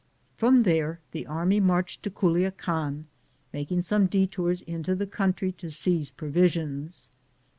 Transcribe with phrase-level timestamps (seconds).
[0.35, 3.03] From there the army marched to Guliacan,
[3.53, 7.11] mak ing some detours into the country to seize provisions.